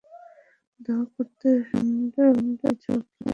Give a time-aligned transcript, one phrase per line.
[0.79, 3.29] দোয়া করতে শুনলেও কি বাগড়া দিবে?